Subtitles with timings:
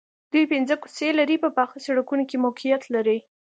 [0.31, 3.17] دوی پنځه کوڅې لرې په پاخه سړکونو کې موقعیت لري